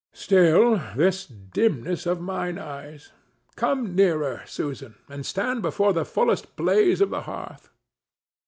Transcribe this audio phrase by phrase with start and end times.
[0.13, 7.11] Still this dimness of mine eyes!—Come nearer, Susan, and stand before the fullest blaze of
[7.11, 7.69] the hearth.